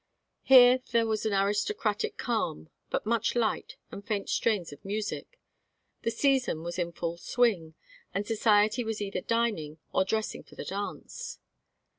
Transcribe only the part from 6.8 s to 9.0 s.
full swing, and society was